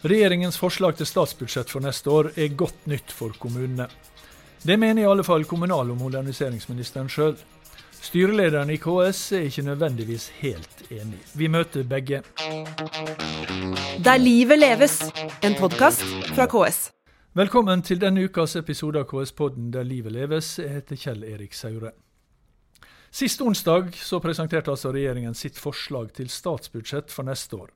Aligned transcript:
Regjeringens 0.00 0.56
forslag 0.56 0.94
til 0.96 1.04
statsbudsjett 1.04 1.68
for 1.68 1.84
neste 1.84 2.08
år 2.08 2.30
er 2.40 2.54
godt 2.56 2.86
nytt 2.88 3.12
for 3.12 3.34
kommunene. 3.36 3.84
Det 4.64 4.78
mener 4.80 5.02
i 5.02 5.08
alle 5.08 5.24
fall 5.24 5.44
kommunal- 5.44 5.90
og 5.92 5.98
moderniseringsministeren 6.00 7.10
sjøl. 7.12 7.36
Styrelederen 8.00 8.72
i 8.72 8.78
KS 8.80 9.20
er 9.36 9.44
ikke 9.50 9.66
nødvendigvis 9.66 10.30
helt 10.40 10.86
enig. 10.88 11.20
Vi 11.36 11.48
møter 11.52 11.84
begge. 11.84 12.22
Der 14.00 14.16
livet 14.16 14.58
leves, 14.58 15.02
en 15.44 15.54
podkast 15.60 16.04
fra 16.32 16.48
KS. 16.48 16.90
Velkommen 17.36 17.82
til 17.82 18.00
denne 18.00 18.24
ukas 18.24 18.56
episode 18.56 19.04
av 19.04 19.10
KS-podden 19.12 19.68
Der 19.70 19.84
livet 19.84 20.16
leves. 20.16 20.58
Jeg 20.58 20.80
heter 20.80 20.96
Kjell 20.96 21.24
Erik 21.28 21.52
Saure. 21.52 21.92
Sist 23.12 23.40
onsdag 23.42 23.92
så 24.00 24.18
presenterte 24.18 24.70
altså 24.72 24.94
regjeringen 24.96 25.34
sitt 25.34 25.58
forslag 25.58 26.14
til 26.16 26.32
statsbudsjett 26.32 27.12
for 27.12 27.28
neste 27.28 27.56
år. 27.56 27.68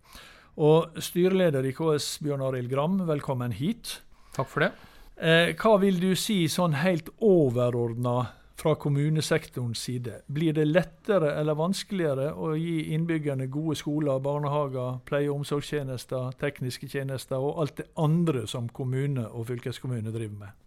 Og 0.55 1.01
styreleder 1.03 1.67
i 1.67 1.73
KS, 1.75 2.21
Bjørn 2.23 2.45
Arild 2.47 2.71
Gram, 2.71 3.01
velkommen 3.09 3.53
hit. 3.53 3.99
Takk 4.37 4.49
for 4.53 4.63
det. 4.63 4.71
Eh, 5.19 5.51
hva 5.59 5.75
vil 5.83 5.99
du 5.99 6.13
si 6.15 6.45
sånn 6.51 6.77
helt 6.79 7.11
overordna 7.19 8.31
fra 8.55 8.77
kommunesektorens 8.79 9.83
side? 9.83 10.21
Blir 10.31 10.55
det 10.55 10.69
lettere 10.71 11.33
eller 11.41 11.59
vanskeligere 11.59 12.31
å 12.39 12.53
gi 12.55 12.95
innbyggerne 12.95 13.51
gode 13.51 13.75
skoler, 13.83 14.23
barnehager, 14.23 15.01
pleie- 15.07 15.27
og 15.27 15.43
omsorgstjenester, 15.43 16.37
tekniske 16.39 16.87
tjenester 16.87 17.43
og 17.43 17.59
alt 17.59 17.77
det 17.83 17.91
andre 17.99 18.47
som 18.47 18.71
kommune 18.71 19.27
og 19.27 19.49
fylkeskommune 19.51 20.15
driver 20.15 20.39
med? 20.47 20.61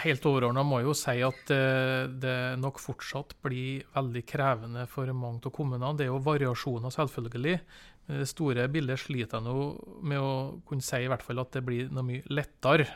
Helt 0.00 0.24
overordna 0.24 0.62
må 0.64 0.78
jeg 0.80 0.88
jo 0.88 0.94
si 0.96 1.14
at 1.26 1.50
eh, 1.52 2.06
det 2.08 2.36
nok 2.56 2.80
fortsatt 2.80 3.34
blir 3.44 3.84
veldig 3.92 4.22
krevende 4.24 4.86
for 4.88 5.12
mange 5.12 5.44
av 5.44 5.52
kommunene. 5.52 5.92
Det 5.98 6.06
er 6.06 6.12
jo 6.12 6.22
variasjoner, 6.24 6.94
selvfølgelig. 6.94 7.58
Det 8.04 8.26
store 8.28 8.66
bildet 8.68 9.00
sliter 9.00 9.40
jeg 9.40 9.46
nå 9.46 9.54
med 10.04 10.20
å 10.20 10.32
kunne 10.68 10.84
si 10.84 11.00
i 11.00 11.08
hvert 11.08 11.24
fall 11.24 11.40
at 11.40 11.54
det 11.56 11.62
blir 11.64 11.92
noe 11.92 12.04
mye 12.04 12.24
lettere. 12.36 12.86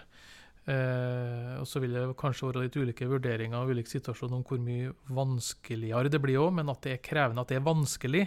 Eh, 0.69 1.55
og 1.56 1.65
så 1.69 1.81
vil 1.81 1.95
det 1.97 2.03
kanskje 2.20 2.50
være 2.50 2.67
litt 2.67 2.77
ulike 2.77 3.09
vurderinger 3.09 3.62
og 3.62 3.73
ulike 3.73 3.89
situasjoner 3.89 4.37
om 4.37 4.45
hvor 4.45 4.61
mye 4.61 4.92
vanskeligere 5.17 6.12
det 6.12 6.20
blir 6.20 6.42
òg, 6.42 6.53
men 6.59 6.69
at 6.69 6.83
det 6.84 6.98
er 6.98 7.06
krevende, 7.09 7.41
at 7.41 7.55
det 7.55 7.56
er 7.56 7.65
vanskelig, 7.65 8.27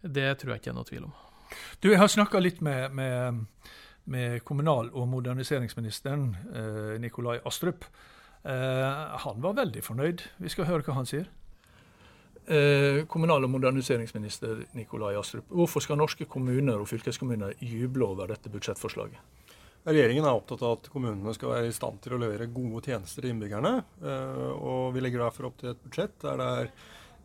det 0.00 0.30
tror 0.40 0.54
jeg 0.54 0.62
ikke 0.62 0.72
er 0.72 0.78
noe 0.78 0.88
tvil 0.88 1.10
om. 1.10 1.18
Du, 1.82 1.90
Jeg 1.90 2.00
har 2.00 2.08
snakka 2.08 2.40
litt 2.40 2.62
med, 2.64 2.94
med, 2.96 3.44
med 4.08 4.40
kommunal- 4.48 4.92
og 4.94 5.08
moderniseringsministeren, 5.12 6.30
eh, 6.54 6.94
Nikolai 7.02 7.42
Astrup. 7.44 7.84
Eh, 8.40 9.18
han 9.26 9.44
var 9.44 9.58
veldig 9.60 9.84
fornøyd. 9.84 10.24
Vi 10.40 10.48
skal 10.48 10.70
høre 10.70 10.86
hva 10.86 10.96
han 10.96 11.10
sier. 11.10 11.28
Eh, 12.50 13.04
kommunal- 13.06 13.44
og 13.46 13.50
moderniseringsminister 13.52 14.64
Nikolai 14.74 15.14
Astrup, 15.14 15.46
hvorfor 15.54 15.84
skal 15.84 16.00
norske 16.00 16.26
kommuner 16.26 16.80
og 16.82 16.88
fylkeskommuner 16.90 17.54
juble 17.62 18.08
over 18.08 18.32
dette 18.32 18.50
budsjettforslaget? 18.50 19.20
Regjeringen 19.86 20.26
er 20.26 20.34
opptatt 20.34 20.64
av 20.66 20.74
at 20.74 20.88
kommunene 20.90 21.32
skal 21.36 21.52
være 21.54 21.68
i 21.70 21.76
stand 21.76 22.00
til 22.02 22.16
å 22.16 22.18
levere 22.20 22.50
gode 22.50 22.82
tjenester 22.88 23.22
til 23.22 23.30
innbyggerne. 23.30 23.84
eh, 24.02 24.50
Og 24.58 24.92
vi 24.94 25.00
legger 25.00 25.22
derfor 25.22 25.46
opp 25.46 25.58
til 25.58 25.70
et 25.70 25.84
budsjett 25.84 26.18
der 26.18 26.36
det 26.36 26.48
er 26.58 26.70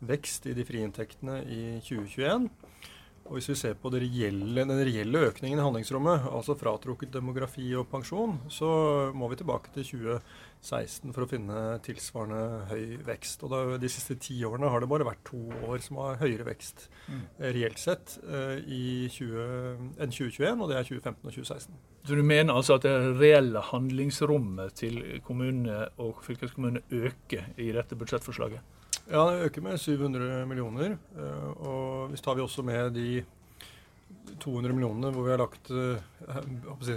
vekst 0.05 0.45
i 0.45 0.53
de 0.53 0.63
frie 0.63 0.85
inntektene 0.85 1.41
i 1.49 1.81
2021. 1.81 2.49
Og 3.25 3.39
hvis 3.39 3.49
vi 3.49 3.55
ser 3.55 3.73
på 3.73 3.89
reelle, 3.89 4.67
den 4.67 4.85
reelle 4.85 5.31
økningen 5.31 5.57
i 5.57 5.65
handlingsrommet, 5.65 6.27
altså 6.29 6.53
fratrukket 6.53 7.11
demografi 7.11 7.73
og 7.73 7.89
pensjon, 7.89 8.37
så 8.47 9.11
må 9.15 9.27
vi 9.31 9.37
tilbake 9.41 9.73
til 9.73 10.21
2016 10.65 11.13
for 11.13 11.25
å 11.25 11.29
finne 11.29 11.63
tilsvarende 11.85 12.65
høy 12.71 12.97
vekst. 13.05 13.43
Og 13.45 13.51
da, 13.53 13.61
de 13.81 13.91
siste 13.91 14.17
ti 14.21 14.37
årene 14.47 14.69
har 14.71 14.81
det 14.81 14.89
bare 14.89 15.07
vært 15.07 15.23
to 15.27 15.39
år 15.67 15.83
som 15.85 15.99
har 16.01 16.19
høyere 16.21 16.47
vekst 16.47 16.87
mm. 17.07 17.23
reelt 17.55 17.81
sett 17.81 18.17
eh, 18.25 18.57
i 18.65 18.85
20, 19.13 19.91
enn 20.01 20.15
2021, 20.15 20.63
og 20.63 20.71
det 20.71 20.79
er 20.79 20.89
2015 20.89 21.19
og 21.21 21.35
2016. 21.37 21.79
Så 22.05 22.17
du 22.17 22.23
mener 22.25 22.53
altså 22.53 22.77
at 22.77 22.85
det 22.85 22.95
reelle 23.19 23.61
handlingsrommet 23.71 24.75
til 24.81 24.99
kommunene 25.25 25.87
og 26.01 26.21
fylkeskommunene 26.25 26.85
øker 27.05 27.49
i 27.61 27.71
dette 27.75 27.97
budsjettforslaget? 27.97 28.73
Ja, 29.05 29.21
det 29.29 29.49
øker 29.51 29.61
med 29.61 29.81
700 29.81 30.45
millioner. 30.49 30.97
eh, 31.17 31.49
Og 31.61 32.11
hvis 32.11 32.25
tar 32.25 32.37
vi 32.37 32.45
også 32.45 32.65
med 32.65 32.93
de 32.97 33.23
200 34.41 34.73
millionene 34.73 35.11
hvor 35.13 35.25
vi 35.25 35.33
har 35.33 35.41
lagt 35.41 35.69
eh, 35.69 36.01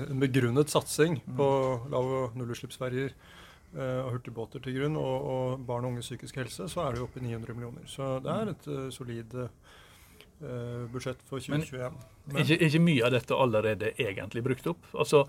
en 0.08 0.20
begrunnet 0.20 0.70
satsing 0.72 1.20
på 1.36 1.48
lav- 1.92 2.14
og 2.22 2.38
nullutslippsferjer 2.38 3.12
eh, 3.12 3.36
og 3.76 4.12
hurtigbåter 4.14 4.62
til 4.64 4.78
grunn, 4.78 4.94
og, 4.96 5.26
og 5.28 5.66
barn 5.68 5.84
og 5.84 5.92
unges 5.92 6.08
psykisk 6.08 6.38
helse, 6.40 6.68
så 6.72 6.86
er 6.86 6.94
det 6.94 7.02
jo 7.02 7.08
oppe 7.08 7.20
i 7.20 7.26
900 7.26 7.56
millioner. 7.58 7.84
Så 7.90 8.14
det 8.24 8.32
er 8.32 8.52
et 8.54 8.68
uh, 8.72 8.86
solid 8.94 9.34
uh, 9.44 10.86
budsjett 10.92 11.20
for 11.28 11.42
Men- 11.52 11.66
2021. 11.66 11.98
Er 12.34 12.44
ikke, 12.44 12.58
ikke 12.66 12.82
mye 12.84 13.06
av 13.06 13.14
dette 13.14 13.36
allerede 13.36 13.92
egentlig 13.96 14.42
brukt 14.44 14.66
opp? 14.68 14.90
Altså, 14.92 15.22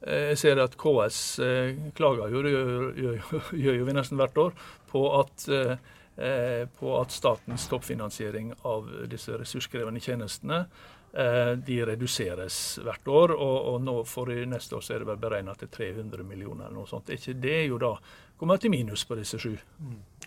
eh, 0.00 0.30
jeg 0.32 0.38
ser 0.40 0.62
at 0.62 0.76
KS 0.80 1.18
eh, 1.44 1.82
klager 1.96 2.32
jo, 2.32 2.42
det 2.44 2.52
gjør, 2.54 2.86
gjør, 3.64 3.78
jo 3.80 3.88
vi 3.88 3.96
nesten 3.96 4.20
hvert 4.20 4.40
år, 4.40 4.56
på 4.88 5.02
at, 5.20 5.48
eh, 5.52 5.76
eh, 6.16 6.62
på 6.78 6.94
at 7.00 7.12
statens 7.12 7.68
toppfinansiering 7.68 8.54
av 8.64 8.88
disse 9.12 9.36
ressurskrevende 9.36 10.00
tjenestene 10.00 10.62
eh, 10.64 10.94
de 11.16 11.76
reduseres 11.88 12.56
hvert 12.84 13.08
år. 13.08 13.32
Og, 13.32 13.56
og 13.72 13.76
nå 13.80 13.94
for 14.04 14.28
neste 14.28 14.76
år 14.76 14.84
så 14.84 14.94
er 14.94 15.00
det 15.04 15.08
vel 15.08 15.20
beregna 15.22 15.54
til 15.56 15.70
300 15.72 16.26
millioner 16.28 16.66
eller 16.66 16.76
noe 16.82 16.90
sånt. 16.90 17.08
Er 17.08 17.16
ikke 17.16 17.38
det 17.40 17.58
jo 17.70 17.78
da 17.80 17.94
kommer 18.36 18.60
til 18.60 18.72
minus 18.74 19.06
på 19.08 19.16
disse 19.16 19.40
sju? 19.40 19.54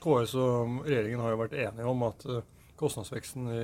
KS 0.01 0.33
og 0.39 0.79
regjeringen 0.87 1.21
har 1.21 1.35
jo 1.35 1.41
vært 1.43 1.57
enige 1.59 1.91
om 1.91 2.05
at 2.07 2.25
eh, 2.25 2.41
kostnadsveksten 2.79 3.49
i 3.53 3.63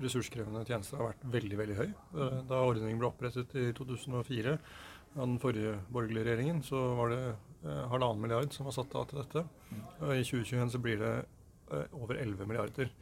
ressurskrevende 0.00 0.64
tjenester 0.68 1.00
har 1.00 1.10
vært 1.12 1.26
veldig 1.32 1.58
veldig 1.60 1.76
høy. 1.78 1.88
Eh, 1.88 2.38
Da 2.50 2.62
ordningen 2.64 3.00
ble 3.00 3.10
opprettet 3.10 3.54
i 3.60 3.70
2004 3.76 4.56
av 5.16 5.24
den 5.26 5.38
forrige 5.42 5.78
borgerlige 5.90 6.28
regjeringen, 6.28 6.62
så 6.66 6.80
var 6.98 7.14
det 7.14 7.22
eh, 7.30 7.82
halvannen 7.92 8.22
milliard 8.22 8.52
som 8.54 8.68
var 8.68 8.76
satt 8.76 8.94
av 8.98 9.08
til 9.10 9.22
dette. 9.22 9.44
I 10.02 10.22
2021 10.22 10.74
så 10.74 10.82
blir 10.82 11.00
det 11.02 11.14
eh, 11.18 11.98
over 11.98 12.20
11 12.20 12.46
milliarder. 12.50 12.92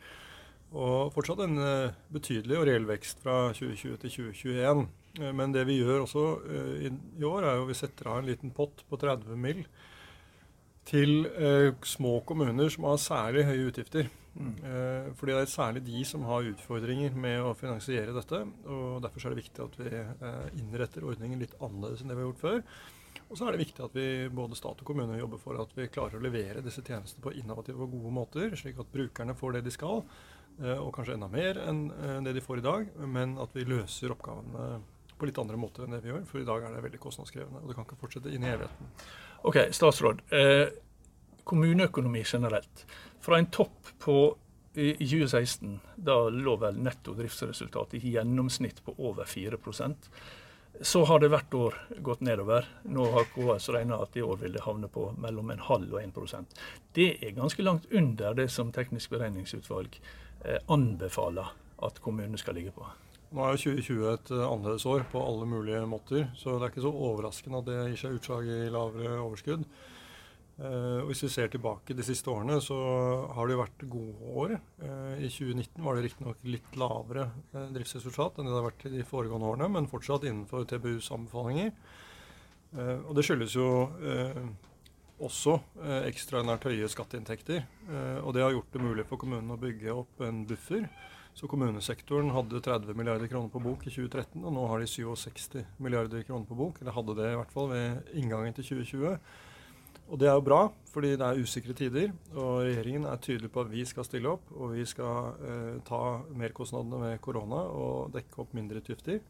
Og 0.76 1.12
fortsatt 1.14 1.40
en 1.46 1.60
eh, 1.64 1.94
betydelig 2.12 2.58
og 2.58 2.66
reell 2.68 2.88
vekst 2.88 3.22
fra 3.24 3.48
2020 3.56 4.00
til 4.02 4.12
2021. 4.34 4.82
Eh, 5.22 5.32
Men 5.32 5.54
det 5.54 5.64
vi 5.68 5.78
gjør 5.80 6.04
også 6.04 6.24
eh, 6.44 6.88
i, 6.90 7.24
år, 7.24 7.46
er 7.46 7.56
jo 7.56 7.68
vi 7.70 7.78
setter 7.78 8.10
av 8.12 8.20
en 8.20 8.28
liten 8.28 8.52
pott 8.52 8.84
på 8.88 9.00
30 9.00 9.36
mill. 9.36 9.64
til 10.88 11.26
små 11.84 12.22
kommuner 12.24 12.70
som 12.72 12.86
har 12.88 12.96
særlig 12.96 13.42
høye 13.44 13.66
utgifter. 13.68 14.06
Mm. 14.38 14.54
fordi 15.18 15.32
det 15.34 15.40
er 15.42 15.50
særlig 15.50 15.80
de 15.84 16.04
som 16.06 16.22
har 16.24 16.46
utfordringer 16.46 17.12
med 17.12 17.42
å 17.42 17.52
finansiere 17.52 18.14
dette. 18.14 18.38
og 18.64 19.02
Derfor 19.02 19.26
er 19.26 19.34
det 19.34 19.42
viktig 19.42 19.64
at 19.64 19.76
vi 19.76 20.62
innretter 20.62 21.04
ordningen 21.04 21.42
litt 21.42 21.58
annerledes 21.60 22.00
enn 22.00 22.08
det 22.08 22.16
vi 22.16 22.22
har 22.22 22.30
gjort 22.30 22.40
før. 22.40 22.62
Og 23.28 23.36
så 23.36 23.44
er 23.44 23.52
det 23.52 23.66
viktig 23.66 23.84
at 23.84 23.98
vi 23.98 24.06
både 24.32 24.56
stat 24.56 24.80
og 24.80 24.88
kommune 24.88 25.18
jobber 25.18 25.42
for 25.42 25.60
at 25.60 25.76
vi 25.76 25.90
klarer 25.92 26.16
å 26.16 26.24
levere 26.24 26.64
disse 26.64 26.80
tjenestene 26.80 27.20
på 27.26 27.34
innovative 27.36 27.84
og 27.84 27.92
gode 27.92 28.14
måter, 28.22 28.56
slik 28.56 28.80
at 28.80 28.94
brukerne 28.94 29.36
får 29.36 29.58
det 29.58 29.66
de 29.66 29.74
skal, 29.74 30.00
og 30.82 30.90
kanskje 30.96 31.14
enda 31.16 31.28
mer 31.30 31.60
enn 31.62 31.84
eh, 31.94 32.18
det 32.26 32.34
de 32.36 32.44
får 32.44 32.60
i 32.62 32.66
dag. 32.66 32.90
Men 33.06 33.36
at 33.42 33.54
vi 33.56 33.66
løser 33.68 34.14
oppgavene 34.14 34.80
på 35.18 35.28
litt 35.28 35.38
andre 35.42 35.58
måter 35.58 35.84
enn 35.84 35.96
det 35.96 36.02
vi 36.04 36.12
gjør, 36.12 36.26
for 36.28 36.40
i 36.40 36.46
dag 36.46 36.66
er 36.66 36.74
det 36.74 36.82
veldig 36.84 37.00
kostnadskrevende. 37.02 37.62
Og 37.62 37.70
det 37.70 37.78
kan 37.78 37.88
ikke 37.88 38.00
fortsette 38.00 38.34
inn 38.34 38.46
i 38.46 38.52
evigheten. 38.52 38.92
OK, 39.48 39.60
statsråd. 39.74 40.22
Eh, 40.34 40.66
kommuneøkonomi 41.48 42.22
generelt. 42.26 42.84
Fra 43.24 43.38
en 43.38 43.50
topp 43.54 43.94
på 44.02 44.18
i 44.78 44.92
2016, 45.00 45.78
da 45.96 46.28
lå 46.30 46.54
vel 46.62 46.76
netto 46.78 47.14
driftsresultat 47.18 47.96
i 47.98 48.02
gjennomsnitt 48.12 48.82
på 48.84 48.94
over 49.08 49.26
4 49.26 49.58
Så 50.80 51.04
har 51.04 51.18
det 51.18 51.32
hvert 51.32 51.54
år 51.54 51.74
gått 52.06 52.20
nedover. 52.22 52.66
Nå 52.86 53.08
har 53.10 53.26
KS 53.32 53.68
regna 53.74 53.98
at 54.04 54.14
i 54.16 54.22
år 54.22 54.38
vil 54.44 54.54
det 54.54 54.62
havne 54.62 54.86
på 54.92 55.08
mellom 55.18 55.50
en 55.50 55.64
halv 55.66 55.96
og 55.96 56.02
1% 56.04 56.60
Det 56.94 57.08
er 57.18 57.34
ganske 57.34 57.64
langt 57.66 57.88
under 57.90 58.36
det 58.38 58.46
som 58.54 58.70
Teknisk 58.72 59.10
beregningsutvalg 59.10 59.98
eh, 60.44 60.60
anbefaler 60.70 61.50
at 61.82 61.98
kommunene 62.02 62.38
skal 62.38 62.58
ligge 62.58 62.74
på. 62.76 62.86
Nå 63.34 63.44
er 63.44 63.56
jo 63.56 63.74
2020 63.74 64.06
et 64.12 64.30
eh, 64.32 64.46
annerledes 64.46 64.86
år 64.86 65.04
på 65.10 65.20
alle 65.20 65.46
mulige 65.50 65.82
måter, 65.90 66.28
så 66.38 66.56
det 66.56 66.68
er 66.68 66.72
ikke 66.72 66.86
så 66.86 66.94
overraskende 67.10 67.60
at 67.60 67.68
det 67.68 67.78
gir 67.90 68.02
seg 68.04 68.18
utslag 68.20 68.46
i 68.48 68.60
lavere 68.72 69.18
overskudd. 69.18 69.66
Og 70.58 71.12
Hvis 71.12 71.22
vi 71.22 71.28
ser 71.30 71.50
tilbake 71.52 71.94
de 71.94 72.02
siste 72.02 72.30
årene, 72.32 72.56
så 72.58 72.74
har 73.30 73.46
det 73.46 73.54
jo 73.54 73.60
vært 73.60 73.82
gode 73.92 74.30
år. 74.42 74.54
Eh, 74.82 75.20
I 75.22 75.28
2019 75.30 75.84
var 75.86 75.94
det 75.94 76.08
riktignok 76.08 76.40
litt 76.50 76.78
lavere 76.78 77.28
eh, 77.52 77.68
driftsresultat 77.76 78.40
enn 78.40 78.48
det 78.48 78.56
har 78.56 78.66
vært 78.66 78.86
i 78.88 78.96
de 78.96 79.04
foregående 79.06 79.52
årene, 79.52 79.68
men 79.76 79.86
fortsatt 79.90 80.26
innenfor 80.26 80.66
TBUs 80.66 81.12
anbefalinger. 81.14 81.70
Og 82.68 83.14
det 83.16 83.22
skyldes 83.24 83.54
jo 83.56 83.66
også 85.24 85.54
ekstraordinært 86.04 86.66
høye 86.68 86.90
skatteinntekter. 86.92 87.62
Og 88.20 88.34
det 88.36 88.42
har 88.44 88.52
gjort 88.52 88.74
det 88.74 88.82
mulig 88.84 89.06
for 89.08 89.16
kommunene 89.22 89.56
å 89.56 89.62
bygge 89.62 89.94
opp 89.94 90.20
en 90.26 90.42
buffer. 90.44 90.84
Så 91.38 91.48
kommunesektoren 91.48 92.32
hadde 92.34 92.60
30 92.60 92.98
milliarder 92.98 93.30
kroner 93.30 93.48
på 93.48 93.62
bok 93.62 93.86
i 93.86 93.92
2013, 93.94 94.42
og 94.42 94.52
nå 94.52 94.66
har 94.68 94.82
de 94.82 94.90
67 94.90 95.62
milliarder 95.80 96.26
kroner 96.28 96.44
på 96.44 96.58
bok. 96.58 96.82
Eller 96.82 96.96
hadde 96.98 97.16
det 97.16 97.30
i 97.30 97.38
hvert 97.38 97.54
fall 97.54 97.70
ved 97.72 98.12
inngangen 98.18 98.58
til 98.58 98.68
2020. 98.74 99.16
Og 100.08 100.16
det 100.20 100.28
er 100.30 100.38
jo 100.38 100.44
bra, 100.44 100.60
fordi 100.88 101.12
det 101.20 101.24
er 101.26 101.40
usikre 101.42 101.76
tider. 101.76 102.12
Og 102.34 102.64
regjeringen 102.64 103.06
er 103.10 103.20
tydelig 103.20 103.50
på 103.52 103.62
at 103.64 103.70
vi 103.72 103.84
skal 103.88 104.06
stille 104.08 104.32
opp, 104.32 104.48
og 104.56 104.72
vi 104.76 104.86
skal 104.88 105.34
eh, 105.44 105.78
ta 105.88 106.02
merkostnadene 106.40 107.02
med 107.02 107.22
korona 107.24 107.60
og 107.68 108.12
dekke 108.16 108.44
opp 108.44 108.54
mindre 108.56 108.80
utgifter. 108.82 109.20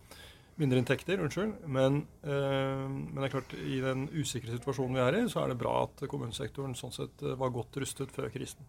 mindre 0.59 0.79
inntekter, 0.79 1.21
unnskyld. 1.23 1.53
Men, 1.67 2.01
eh, 2.23 2.87
men, 2.89 3.15
det 3.15 3.29
er 3.29 3.35
klart, 3.35 3.55
i 3.55 3.81
den 3.83 4.09
usikre 4.11 4.55
situasjonen 4.57 4.99
vi 4.99 5.05
er 5.05 5.19
i, 5.21 5.29
så 5.31 5.45
er 5.45 5.53
det 5.53 5.59
bra 5.59 5.85
at 5.85 6.03
kommunesektoren 6.11 6.75
sånn 6.75 6.95
sett 6.95 7.23
eh, 7.23 7.39
var 7.39 7.55
godt 7.55 7.79
rustet 7.79 8.15
før 8.15 8.31
krisen. 8.31 8.67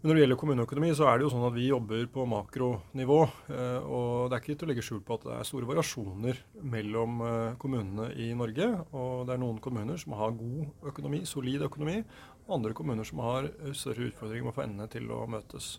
Men 0.00 0.08
når 0.08 0.16
det 0.16 0.20
gjelder 0.22 0.38
kommuneøkonomi, 0.40 0.90
så 0.96 1.08
er 1.10 1.18
det 1.18 1.26
jo 1.26 1.30
sånn 1.34 1.42
at 1.44 1.52
vi 1.52 1.66
jobber 1.66 2.06
på 2.08 2.22
makronivå. 2.24 3.16
Eh, 3.52 3.80
og 3.84 4.30
det 4.30 4.36
er 4.38 4.40
ikke 4.40 4.54
til 4.62 4.64
å 4.64 4.68
legge 4.70 4.84
skjul 4.86 5.02
på 5.04 5.18
at 5.18 5.26
det 5.26 5.34
er 5.34 5.48
store 5.50 5.68
variasjoner 5.68 6.38
mellom 6.72 7.18
eh, 7.26 7.58
kommunene 7.60 8.06
i 8.16 8.30
Norge. 8.32 8.68
Og 8.96 9.26
det 9.28 9.34
er 9.34 9.42
noen 9.42 9.58
kommuner 9.60 10.00
som 10.00 10.16
har 10.16 10.32
god 10.38 10.88
økonomi, 10.88 11.20
solid 11.28 11.66
økonomi, 11.68 11.98
og 12.46 12.54
andre 12.56 12.72
kommuner 12.78 13.04
som 13.10 13.20
har 13.26 13.50
eh, 13.50 13.74
større 13.76 14.08
utfordringer 14.08 14.46
med 14.46 14.54
å 14.54 14.56
få 14.56 14.64
endene 14.64 14.88
til 14.94 15.12
å 15.12 15.26
møtes. 15.28 15.74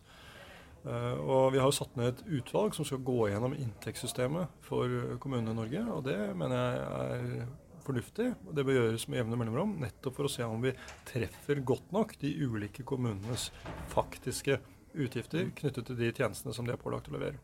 Og 0.81 1.51
Vi 1.53 1.59
har 1.61 1.67
jo 1.69 1.75
satt 1.77 1.93
ned 1.93 2.07
et 2.09 2.21
utvalg 2.39 2.73
som 2.73 2.85
skal 2.87 3.03
gå 3.05 3.27
gjennom 3.29 3.53
inntektssystemet 3.53 4.63
for 4.65 4.89
kommunene 5.21 5.53
i 5.53 5.57
Norge. 5.59 5.83
og 5.93 6.07
Det 6.07 6.15
mener 6.33 6.57
jeg 6.57 6.79
er 6.87 7.43
fornuftig. 7.85 8.31
og 8.47 8.55
Det 8.55 8.65
bør 8.67 8.77
gjøres 8.79 9.07
med 9.07 9.21
jevne 9.21 9.39
mellomrom, 9.39 9.77
nettopp 9.81 10.17
for 10.17 10.29
å 10.29 10.31
se 10.31 10.45
om 10.47 10.61
vi 10.63 10.73
treffer 11.09 11.63
godt 11.65 11.91
nok 11.95 12.17
de 12.21 12.33
ulike 12.41 12.85
kommunenes 12.87 13.49
faktiske 13.91 14.59
utgifter 14.93 15.51
knyttet 15.55 15.87
til 15.87 15.99
de 15.99 16.11
tjenestene 16.11 16.53
som 16.55 16.67
de 16.67 16.75
er 16.75 16.81
pålagt 16.81 17.09
å 17.11 17.15
levere. 17.15 17.39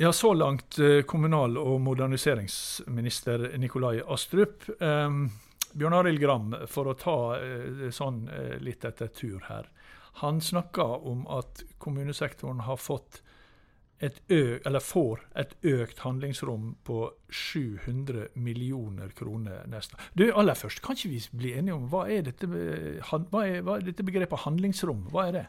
Ja, 0.00 0.12
Så 0.12 0.32
langt 0.34 0.78
eh, 0.78 1.02
kommunal- 1.02 1.58
og 1.58 1.80
moderniseringsminister 1.80 3.58
Nikolai 3.58 4.00
Astrup. 4.08 4.64
Um, 4.80 5.26
Bjørn 5.72 5.94
Arild 5.94 6.20
Gram, 6.22 6.54
for 6.66 6.88
å 6.88 6.94
ta 6.98 7.16
uh, 7.36 7.90
sånn 7.92 8.24
uh, 8.32 8.56
litt 8.64 8.84
etter 8.88 9.10
tur 9.12 9.44
her. 9.50 9.68
Han 10.22 10.40
snakker 10.40 11.04
om 11.06 11.26
at 11.30 11.62
kommunesektoren 11.78 12.64
har 12.64 12.80
fått 12.80 13.20
et 14.00 14.20
eller 14.32 14.80
får 14.80 15.20
et 15.36 15.52
økt 15.68 15.98
handlingsrom 16.04 16.74
på 16.88 17.02
700 17.28 18.30
millioner 18.40 19.12
kroner 19.16 19.66
neste. 19.68 19.98
Du, 20.16 20.24
Aller 20.32 20.56
først, 20.56 20.80
kan 20.84 20.96
ikke 20.96 21.12
vi 21.12 21.20
bli 21.42 21.54
enige 21.60 21.76
om 21.76 21.88
hva 21.92 22.06
er 22.08 22.24
dette, 22.30 22.48
hva 22.48 23.44
er, 23.44 23.60
hva 23.66 23.76
er 23.76 23.88
dette 23.90 24.06
begrepet 24.06 24.46
handlingsrom? 24.46 25.08
Hva 25.12 25.26
er 25.28 25.36
det? 25.36 25.46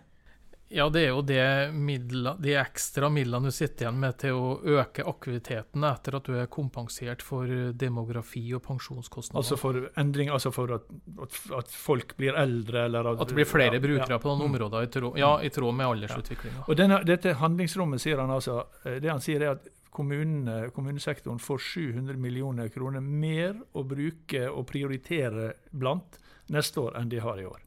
Ja, 0.71 0.85
det 0.89 1.01
er 1.03 1.09
jo 1.11 1.21
det 1.25 1.43
midler, 1.75 2.37
de 2.39 2.53
ekstra 2.55 3.09
midlene 3.11 3.51
du 3.51 3.55
sitter 3.55 3.85
igjen 3.85 3.97
med 3.99 4.17
til 4.21 4.37
å 4.37 4.51
øke 4.79 5.03
aktiviteten 5.09 5.83
etter 5.83 6.15
at 6.15 6.29
du 6.29 6.37
er 6.39 6.47
kompensert 6.51 7.23
for 7.25 7.49
demografi 7.75 8.43
og 8.55 8.63
pensjonskostnader. 8.69 9.41
Altså 9.41 9.57
for 9.59 9.81
endring, 9.99 10.31
altså 10.31 10.53
for 10.55 10.71
at, 10.77 10.87
at 11.57 11.75
folk 11.75 12.15
blir 12.19 12.39
eldre, 12.39 12.85
eller 12.87 13.11
at, 13.11 13.25
at 13.25 13.33
det 13.33 13.39
blir 13.41 13.49
flere 13.49 13.81
ja, 13.81 13.83
brukere 13.83 14.15
ja. 14.15 14.21
på 14.23 14.31
noen 14.31 14.45
mm. 14.45 14.47
områder, 14.47 14.87
i 14.87 14.91
tråd, 14.95 15.19
ja, 15.19 15.31
i 15.43 15.51
tråd 15.51 15.75
med 15.75 15.89
aldersutviklinga. 15.89 16.61
Ja. 16.61 16.67
Og 16.69 16.79
denne, 16.79 17.01
dette 17.07 17.35
handlingsrommet, 17.41 18.03
sier 18.03 18.23
han 18.23 18.31
altså, 18.31 18.61
eh, 18.85 19.01
det 19.03 19.11
han 19.11 19.23
sier 19.23 19.43
er 19.43 19.57
at 19.57 19.67
kommunene, 19.91 20.69
kommunesektoren 20.71 21.41
får 21.43 21.65
700 21.73 22.15
millioner 22.15 22.71
kroner 22.71 23.03
mer 23.03 23.59
å 23.75 23.83
bruke 23.83 24.45
og 24.47 24.63
prioritere 24.71 25.51
blant 25.71 26.15
neste 26.51 26.79
år 26.79 26.95
enn 27.01 27.11
de 27.11 27.19
har 27.23 27.43
i 27.43 27.49
år. 27.49 27.59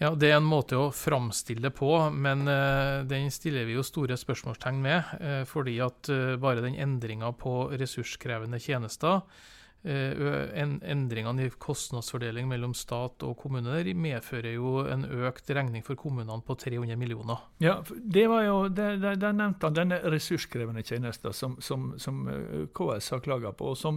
Ja, 0.00 0.14
Det 0.16 0.30
er 0.30 0.38
en 0.38 0.48
måte 0.48 0.78
å 0.80 0.90
framstille 0.96 1.60
det 1.66 1.74
på, 1.76 1.92
men 2.16 2.48
uh, 2.48 3.04
den 3.04 3.28
stiller 3.28 3.66
vi 3.68 3.74
jo 3.76 3.84
store 3.84 4.16
spørsmålstegn 4.16 4.78
med. 4.80 5.10
Uh, 5.20 5.42
fordi 5.48 5.74
at 5.84 6.08
uh, 6.08 6.38
bare 6.40 6.64
den 6.64 6.78
endringa 6.80 7.34
på 7.36 7.68
ressurskrevende 7.76 8.60
tjenester, 8.60 9.20
endringene 9.80 11.46
i 11.46 11.50
kostnadsfordeling 11.56 12.44
mellom 12.50 12.74
stat 12.76 13.22
og 13.24 13.30
kommuner, 13.40 13.86
medfører 13.96 14.52
jo 14.52 14.82
en 14.84 15.06
økt 15.24 15.48
regning 15.56 15.80
for 15.80 15.96
kommunene 15.96 16.44
på 16.44 16.52
300 16.60 16.98
millioner. 17.00 17.46
Ja, 17.64 17.78
det 17.88 18.26
var 18.28 18.44
jo, 18.44 18.58
Der 18.68 19.32
nevnte 19.32 19.70
han 19.70 19.78
denne 19.78 20.02
ressurskrevende 20.04 20.84
tjenesten 20.84 21.32
som, 21.32 21.56
som, 21.64 21.94
som 21.96 22.20
KS 22.76 23.08
har 23.16 23.24
klaga 23.24 23.54
på. 23.56 23.72
og 23.72 23.80
som, 23.80 23.96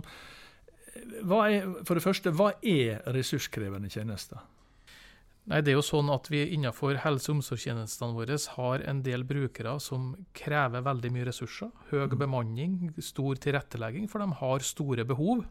er, 0.96 1.68
For 1.84 2.00
det 2.00 2.08
første, 2.08 2.32
hva 2.32 2.54
er 2.64 3.04
ressurskrevende 3.12 3.92
tjenester? 3.92 4.40
Nei, 5.52 5.60
det 5.60 5.74
er 5.74 5.76
jo 5.76 5.84
sånn 5.84 6.08
at 6.14 6.30
vi 6.32 6.46
Innenfor 6.56 6.96
helse- 7.04 7.32
og 7.32 7.40
omsorgstjenestene 7.40 8.16
våre 8.16 8.38
har 8.56 8.84
en 8.88 9.02
del 9.04 9.26
brukere 9.28 9.76
som 9.84 10.14
krever 10.38 10.86
veldig 10.86 11.12
mye 11.12 11.28
ressurser. 11.28 11.72
Høy 11.92 12.06
mm. 12.06 12.20
bemanning, 12.20 12.76
stor 13.04 13.40
tilrettelegging, 13.44 14.08
for 14.12 14.24
de 14.24 14.40
har 14.40 14.64
store 14.64 15.04
behov. 15.08 15.44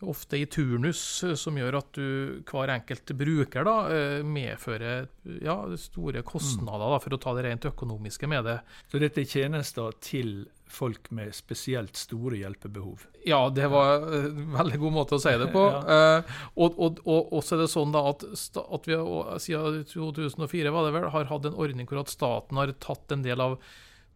Ofte 0.00 0.38
i 0.40 0.46
turnus, 0.48 1.02
eh, 1.28 1.34
som 1.36 1.58
gjør 1.60 1.76
at 1.82 1.90
du, 1.92 2.40
hver 2.48 2.72
enkelt 2.72 3.12
bruker 3.20 3.66
da, 3.68 3.74
eh, 3.92 4.22
medfører 4.24 5.10
ja, 5.44 5.58
store 5.76 6.24
kostnader, 6.24 6.88
da, 6.88 7.00
for 7.04 7.12
å 7.12 7.20
ta 7.20 7.34
det 7.36 7.44
rent 7.44 7.68
økonomiske 7.68 8.30
med 8.30 8.48
det. 8.48 8.56
Så 8.88 9.02
dette 9.02 9.20
er 9.20 9.28
tjenester 9.28 9.92
til 10.00 10.48
folk 10.70 11.10
med 11.16 11.34
spesielt 11.34 11.98
store 11.98 12.40
hjelpebehov. 12.40 13.04
Ja, 13.28 13.42
det 13.52 13.68
var 13.72 14.06
en 14.16 14.54
veldig 14.54 14.80
god 14.80 14.96
måte 14.96 15.18
å 15.18 15.22
si 15.22 15.34
det 15.40 15.50
på. 15.52 15.66
ja. 15.74 15.82
eh, 15.96 16.40
og, 16.54 16.78
og, 16.78 17.02
og, 17.04 17.34
også 17.40 17.58
er 17.58 17.64
det 17.64 17.70
sånn 17.74 17.94
da 17.94 18.06
at, 18.12 18.24
at 18.24 18.90
vi 18.90 18.98
siden 19.44 19.84
2004 19.90 20.74
var 20.74 20.88
det 20.88 20.96
vel, 20.96 21.12
har 21.14 21.30
hatt 21.30 21.48
en 21.50 21.60
ordning 21.66 21.88
hvor 21.90 22.02
at 22.04 22.12
staten 22.12 22.60
har 22.60 22.74
tatt 22.82 23.16
en 23.16 23.26
del 23.26 23.42
av 23.44 23.60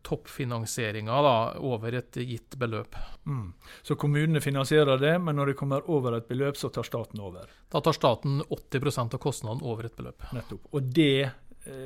toppfinansieringa 0.04 1.20
over 1.64 1.94
et 1.96 2.16
gitt 2.16 2.56
beløp. 2.60 2.96
Mm. 3.26 3.52
Så 3.82 3.96
kommunene 3.96 4.40
finansierer 4.44 5.00
det, 5.00 5.14
men 5.18 5.36
når 5.36 5.52
det 5.52 5.54
kommer 5.60 5.86
over 5.90 6.18
et 6.18 6.28
beløp, 6.28 6.58
så 6.60 6.68
tar 6.68 6.84
staten 6.84 7.22
over? 7.24 7.48
Da 7.72 7.80
tar 7.80 7.96
staten 7.96 8.42
80% 8.42 9.16
av 9.16 9.22
kostnaden 9.22 9.64
over 9.64 9.88
et 9.88 9.96
beløp. 9.96 10.26
Nettopp. 10.36 10.68
Og 10.76 10.92
det 10.92 11.30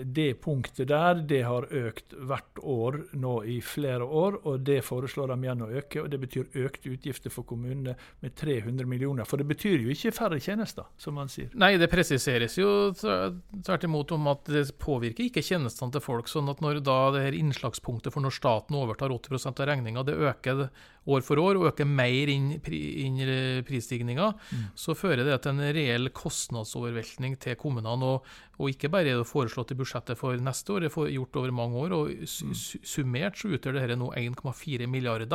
det 0.02 0.40
punktet 0.42 0.88
der 0.90 1.20
det 1.28 1.42
har 1.46 1.66
økt 1.70 2.14
hvert 2.16 2.60
år 2.62 2.98
nå 3.18 3.34
i 3.46 3.58
flere 3.62 4.04
år, 4.04 4.40
og 4.48 4.64
det 4.66 4.80
foreslår 4.86 5.32
de 5.32 5.46
igjen 5.46 5.62
å 5.62 5.70
øke. 5.80 6.02
og 6.02 6.10
Det 6.10 6.20
betyr 6.22 6.64
økte 6.64 6.92
utgifter 6.94 7.32
for 7.32 7.46
kommunene 7.48 7.94
med 8.24 8.34
300 8.38 8.88
millioner. 8.90 9.28
For 9.28 9.38
det 9.38 9.46
betyr 9.50 9.84
jo 9.84 9.94
ikke 9.94 10.14
færre 10.16 10.40
tjenester, 10.42 10.88
som 10.98 11.14
man 11.18 11.30
sier. 11.30 11.52
Nei, 11.58 11.76
det 11.78 11.90
presiseres 11.92 12.58
jo 12.58 12.90
tvert 12.96 13.86
imot 13.86 14.14
om 14.16 14.30
at 14.32 14.50
det 14.50 14.66
påvirker 14.82 15.28
ikke 15.28 15.44
tjenestene 15.46 15.94
til 15.94 16.04
folk. 16.04 16.28
sånn 16.28 16.50
at 16.50 16.62
når 16.64 16.82
da 16.82 16.98
det 17.14 17.24
her 17.28 17.38
innslagspunktet 17.38 18.14
for 18.14 18.24
når 18.24 18.34
staten 18.34 18.78
overtar 18.78 19.14
80% 19.14 19.62
av 19.62 19.70
regninga, 19.70 20.06
det 20.06 20.18
øker 20.18 20.68
år 21.08 21.24
for 21.24 21.40
år 21.40 21.60
og 21.60 21.70
øker 21.70 21.88
mer 21.88 22.30
inn, 22.32 22.50
inn 22.58 23.20
prisstigninga, 23.66 24.32
mm. 24.34 24.64
så 24.78 24.96
fører 24.98 25.24
det 25.26 25.38
til 25.44 25.54
en 25.54 25.74
reell 25.76 26.10
kostnadsoverveltning 26.14 27.38
til 27.40 27.58
kommunene. 27.60 28.12
Og, 28.14 28.28
og 28.58 28.72
ikke 28.72 28.90
bare 28.92 29.14
er 29.14 29.22
det 29.22 29.28
foreslått 29.30 29.72
i 29.74 29.78
budsjettet 29.78 30.18
for 30.20 30.36
neste 30.42 30.74
år, 30.74 30.86
det 30.86 30.92
er 30.92 31.12
gjort 31.16 31.40
over 31.40 31.54
mange 31.54 31.84
år. 31.84 31.96
og 31.96 32.12
mm. 32.12 32.54
Summert 32.82 33.40
så 33.40 33.52
utgjør 33.54 33.80
dette 33.80 33.98
nå 33.98 34.12
1,4 34.18 34.90
milliarder 34.90 35.30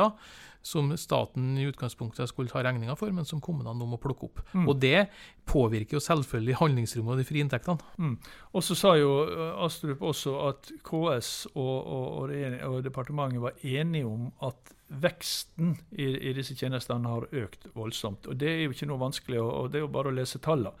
som 0.64 0.96
staten 0.96 1.58
i 1.58 1.66
utgangspunktet 1.68 2.30
skulle 2.30 2.48
ta 2.48 2.62
regninga 2.64 2.96
for, 2.96 3.12
men 3.12 3.26
som 3.28 3.40
kommunene 3.44 3.76
nå 3.76 3.88
må 3.88 3.98
plukke 4.00 4.28
opp. 4.30 4.40
Mm. 4.54 4.68
Og 4.70 4.78
Det 4.80 5.06
påvirker 5.44 5.98
jo 5.98 6.00
selvfølgelig 6.00 6.56
handlingsrommet 6.56 7.12
og 7.12 7.20
de 7.20 7.26
frie 7.28 7.44
inntektene. 7.44 7.90
Mm. 8.00 8.14
Og 8.56 8.64
så 8.64 8.76
sa 8.78 8.94
jo 8.96 9.10
eh, 9.28 9.64
Astrup 9.66 10.02
også 10.08 10.32
at 10.48 10.70
KS 10.88 11.32
og, 11.52 11.76
og, 11.98 12.32
og, 12.32 12.78
departementet 12.86 13.44
var 13.44 13.60
enige 13.60 14.08
om 14.08 14.30
at 14.48 14.72
veksten 15.04 15.74
i, 15.92 16.08
i, 16.30 16.32
disse 16.36 16.56
tjenestene 16.56 17.12
har 17.12 17.28
økt 17.44 17.68
voldsomt. 17.76 18.30
Og 18.30 18.40
Det 18.40 18.48
er 18.48 18.62
jo 18.64 18.72
ikke 18.72 18.88
noe 18.88 19.02
vanskelig, 19.04 19.42
og 19.42 19.72
det 19.72 19.82
er 19.82 19.84
jo 19.84 19.92
bare 19.92 20.12
å 20.12 20.16
lese 20.16 20.40
tallene. 20.40 20.72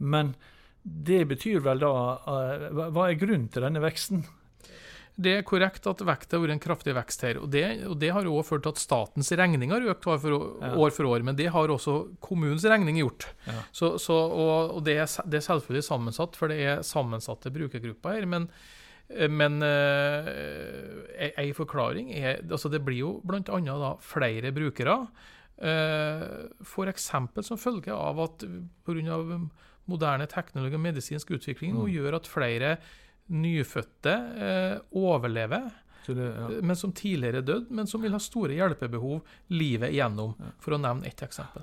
Men 0.00 0.34
det 0.82 1.22
betyr 1.28 1.60
vel 1.64 1.82
da 1.82 1.90
uh, 2.24 2.68
Hva 2.92 3.10
er 3.10 3.18
grunnen 3.20 3.50
til 3.52 3.64
denne 3.64 3.82
veksten? 3.84 4.22
Det 5.20 5.32
er 5.36 5.46
korrekt 5.46 5.84
at 5.90 6.00
vekta 6.06 6.38
har 6.38 6.44
vært 6.44 6.54
en 6.54 6.62
kraftig 6.62 6.94
vekst 6.96 7.24
her. 7.26 7.40
og 7.42 7.50
Det, 7.52 7.64
og 7.90 7.96
det 8.00 8.10
har 8.14 8.26
også 8.26 8.48
ført 8.48 8.64
til 8.64 8.72
at 8.72 8.80
statens 8.80 9.32
regning 9.36 9.72
har 9.74 9.88
økt 9.92 10.06
år 10.08 10.20
for, 10.22 10.36
ja. 10.62 10.72
år 10.80 10.92
for, 10.96 11.08
år, 11.12 11.24
men 11.26 11.36
det 11.36 11.50
har 11.52 11.72
også 11.72 11.96
kommunens 12.24 12.64
regning 12.64 13.00
gjort. 13.02 13.28
Ja. 13.44 13.58
Så, 13.76 13.94
så, 14.00 14.16
og, 14.16 14.76
og 14.78 14.84
det, 14.86 14.96
er, 15.02 15.10
det, 15.26 15.40
er, 15.40 15.46
selvfølgelig 15.48 15.84
sammensatt, 15.86 16.38
for 16.40 16.52
det 16.52 16.60
er 16.64 16.86
sammensatte 16.86 17.52
brukergrupper 17.52 18.16
her. 18.16 18.28
Men, 18.30 18.48
men 19.10 19.60
uh, 19.66 20.30
en 21.30 21.52
forklaring 21.58 22.12
er 22.14 22.44
altså 22.46 22.70
Det 22.70 22.80
blir 22.86 23.02
jo 23.02 23.12
bl.a. 23.26 23.92
flere 24.00 24.54
brukere. 24.56 24.96
Uh, 25.60 26.48
F.eks. 26.64 27.10
som 27.44 27.60
følge 27.60 27.92
av 27.92 28.24
at 28.24 28.46
pga. 28.86 29.20
moderne 29.90 30.26
teknologi 30.30 30.78
og 30.78 30.84
medisinsk 30.84 31.30
utvikling 31.36 31.74
mm. 31.76 31.86
gjør 31.92 32.20
at 32.20 32.28
flere 32.30 32.74
nyfødte 33.30 34.16
eh, 34.46 34.76
overlever. 34.96 35.70
Det, 36.06 36.24
ja. 36.26 36.48
men 36.66 36.76
som 36.76 36.90
tidligere 36.96 37.42
døde, 37.44 37.68
men 37.70 37.86
som 37.86 38.02
vil 38.02 38.14
ha 38.16 38.18
store 38.18 38.56
hjelpebehov 38.56 39.20
livet 39.52 39.92
igjennom, 39.92 40.32
for 40.58 40.74
å 40.74 40.80
nevne 40.80 41.06
ett 41.06 41.22
eksempel. 41.22 41.62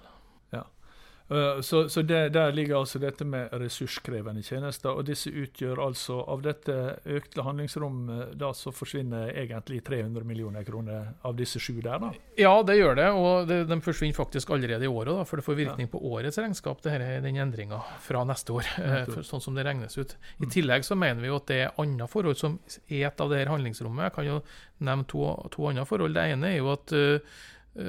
Eh, 1.29 1.61
så, 1.61 1.89
så 1.89 2.01
det, 2.01 2.29
der 2.29 2.51
ligger 2.51 2.79
altså 2.79 2.99
dette 2.99 3.25
med 3.27 3.51
ressurskrevende 3.51 4.43
tjenester. 4.43 4.95
Og 4.95 5.05
disse 5.07 5.31
utgjør 5.31 5.81
altså 5.87 6.21
Av 6.27 6.41
dette 6.43 6.75
økte 7.17 7.43
handlingsrommet 7.43 8.35
da 8.39 8.53
så 8.55 8.71
forsvinner 8.75 9.33
egentlig 9.33 9.81
300 9.87 10.23
millioner 10.27 10.63
kroner 10.67 11.11
av 11.27 11.35
disse 11.37 11.59
sju 11.59 11.79
der, 11.81 11.99
da? 12.01 12.11
Ja, 12.39 12.53
det 12.63 12.77
gjør 12.79 12.95
det. 12.99 13.09
Og 13.11 13.49
det, 13.49 13.59
de 13.69 13.79
forsvinner 13.83 14.17
faktisk 14.17 14.53
allerede 14.55 14.87
i 14.87 14.91
året, 14.91 15.13
da, 15.13 15.25
for 15.27 15.39
det 15.39 15.47
får 15.47 15.59
virkning 15.59 15.89
ja. 15.89 15.91
på 15.91 16.03
årets 16.13 16.39
regnskap, 16.39 16.81
det 16.83 16.95
her, 16.95 17.03
er 17.03 17.25
den 17.25 17.39
endringa 17.41 17.81
fra 18.03 18.23
neste 18.27 18.55
år. 18.55 18.71
Eh, 18.87 19.03
for, 19.09 19.25
sånn 19.27 19.43
som 19.43 19.57
det 19.57 19.65
regnes 19.67 19.97
ut. 19.99 20.15
I 20.37 20.47
mm. 20.47 20.51
tillegg 20.53 20.87
så 20.87 20.95
mener 20.99 21.23
vi 21.23 21.31
jo 21.31 21.41
at 21.41 21.51
det 21.51 21.59
er 21.65 21.81
andre 21.81 22.07
forhold 22.11 22.39
som 22.39 22.57
et 22.87 23.23
av 23.23 23.31
det 23.31 23.41
her 23.41 23.51
handlingsrommet. 23.51 24.07
Jeg 24.07 24.15
kan 24.15 24.27
jo 24.27 24.39
nevne 24.87 25.07
to, 25.11 25.27
to 25.51 25.67
andre 25.67 25.85
forhold. 25.89 26.15
Det 26.15 26.25
ene 26.31 26.53
er 26.53 26.59
jo 26.61 26.71
at 26.71 26.93
uh, 26.95 27.03
eh, 27.17 27.45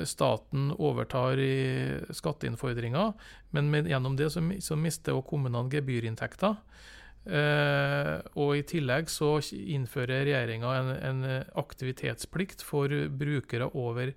staten 0.08 0.70
overtar 0.76 1.40
i 1.40 1.54
skatteinnfordringer, 2.14 3.12
men 3.56 3.70
med, 3.72 3.88
gjennom 3.90 4.16
det 4.18 4.30
så, 4.34 4.42
så 4.64 4.76
mister 4.78 5.16
også 5.16 5.30
kommunene 5.32 5.70
gebyrinntekter. 5.72 6.58
Eh, 7.28 8.14
og 8.40 8.56
I 8.56 8.64
tillegg 8.68 9.10
så 9.12 9.34
innfører 9.52 10.24
regjeringa 10.24 10.74
en, 10.78 10.92
en, 10.96 11.24
aktivitetsplikt 11.60 12.64
for 12.64 12.92
brukere 13.20 13.68
over 13.76 14.14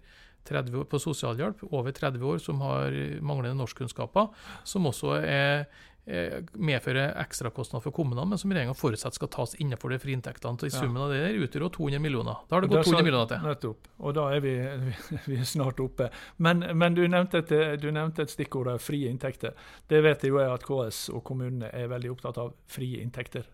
30 0.47 0.77
år, 0.79 0.85
på 0.89 0.99
sosialhjelp 1.01 1.65
over 1.69 1.93
30 1.93 2.23
år 2.25 2.39
som 2.41 2.61
har 2.63 2.95
manglende 3.21 3.59
norskkunnskaper, 3.59 4.31
som 4.63 4.87
også 4.89 5.19
er 5.21 5.67
medfører 6.05 7.13
ekstrakostnader 7.21 7.83
for 7.85 7.93
kommunene, 7.93 8.25
men 8.31 8.39
som 8.41 8.51
regjeringa 8.51 8.73
forutsetter 8.77 9.19
skal 9.19 9.29
tas 9.31 9.53
innenfor 9.61 9.93
de 9.93 9.99
frie 10.01 10.17
inntektene. 10.17 10.57
Så 10.57 10.65
I 10.65 10.73
summen 10.73 11.03
av 11.03 11.13
det 11.13 11.19
der 11.21 11.37
utgjør 11.45 11.69
200 11.77 12.01
millioner. 12.01 12.41
Da 12.49 12.57
har 12.57 12.65
det 12.65 12.71
gått 12.71 12.89
200 12.89 13.05
millioner 13.05 13.29
til. 13.29 13.45
Nettopp. 13.45 13.87
Og 14.01 14.15
da 14.17 14.25
er 14.33 14.43
vi, 14.43 14.55
vi 15.29 15.37
er 15.37 15.47
snart 15.47 15.79
oppe. 15.83 16.09
Men, 16.41 16.65
men 16.73 16.97
du, 16.97 17.03
nevnte 17.05 17.43
et, 17.43 17.55
du, 17.81 17.89
nevnte 17.93 18.25
et, 18.25 18.33
stikkord 18.33 18.73
av 18.73 18.81
frie 18.81 19.11
inntekter. 19.13 19.53
Det 19.87 20.01
vet 20.01 20.25
jo 20.25 20.41
jeg 20.41 20.51
at 20.51 20.65
KS 20.65 21.07
og 21.13 21.23
kommunene 21.27 21.69
er 21.69 21.91
veldig 21.91 22.15
opptatt 22.15 22.41
av 22.41 22.55
frie 22.71 23.03
inntekter. 23.05 23.45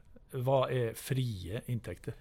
Hva 0.43 0.65
er 0.71 0.95
frie 0.99 1.61
inntekter? 1.67 2.15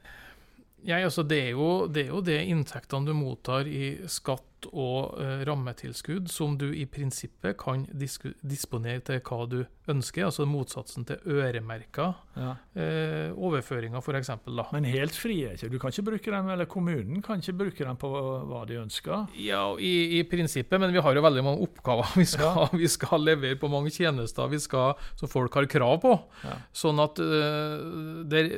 Ja, 0.85 0.99
altså 1.03 1.23
det, 1.27 1.39
er 1.49 1.55
jo, 1.57 1.87
det 1.89 2.07
er 2.07 2.13
jo 2.13 2.21
det 2.25 2.37
inntektene 2.51 3.09
du 3.09 3.17
mottar 3.17 3.67
i 3.67 3.97
skatt 4.11 4.69
og 4.71 5.17
uh, 5.21 5.43
rammetilskudd 5.47 6.29
som 6.33 6.57
du 6.59 6.69
i 6.75 6.85
prinsippet 6.91 7.57
kan 7.61 7.85
disponere 7.97 9.03
til 9.07 9.21
hva 9.25 9.47
du 9.51 9.59
ønsker, 9.91 10.27
altså 10.27 10.47
motsatsen 10.49 11.07
til 11.09 11.23
øremerka 11.39 12.11
ja. 12.37 12.53
uh, 12.77 13.36
overføringer, 13.57 14.03
f.eks. 14.03 14.31
Men 14.73 14.87
helt 14.89 15.17
fri 15.17 15.39
er 15.49 15.57
ikke 15.57 15.71
Du 15.73 15.79
kan 15.81 15.93
ikke 15.93 16.07
bruke 16.11 16.33
dem, 16.35 16.51
eller 16.53 16.69
kommunen 16.71 17.23
kan 17.25 17.43
ikke 17.43 17.57
bruke 17.65 17.87
dem 17.89 17.99
på 18.01 18.11
hva 18.51 18.63
de 18.69 18.79
ønsker? 18.83 19.33
Ja, 19.41 19.65
i, 19.81 20.21
i 20.21 20.23
prinsippet, 20.29 20.79
men 20.83 20.95
vi 20.95 21.03
har 21.03 21.17
jo 21.17 21.25
veldig 21.25 21.45
mange 21.47 21.67
oppgaver. 21.67 22.13
Vi 22.21 22.25
skal, 22.29 22.63
ja. 22.63 22.67
vi 22.77 22.89
skal 22.91 23.23
levere 23.23 23.59
på 23.61 23.69
mange 23.71 23.91
tjenester 23.93 24.49
vi 24.51 24.59
skal, 24.63 24.97
som 25.19 25.31
folk 25.31 25.55
har 25.55 25.69
krav 25.71 25.99
på. 26.03 26.15
Ja. 26.45 26.55
Sånn 26.75 27.01
at 27.03 27.21
uh, 27.21 28.23
der, 28.29 28.49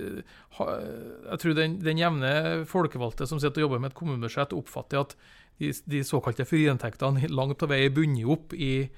jeg 0.59 1.43
tror 1.43 1.57
den, 1.59 1.79
den 1.83 2.01
jevne 2.01 2.33
folkevalgte 2.69 3.29
som 3.29 3.41
sitter 3.43 3.63
og 3.63 3.69
jobber 3.69 3.83
med 3.83 3.93
et 3.93 3.99
kommunebudsjett, 3.99 4.55
oppfatter 4.57 5.03
at 5.03 5.15
de, 5.59 5.73
de 5.91 6.03
såkalte 6.07 6.47
friinntektene 6.49 7.31
langt 7.33 7.59
på 7.61 7.69
vei 7.71 7.85
er 7.87 7.95
bundet 7.95 8.29
opp 8.31 8.55
i, 8.55 8.89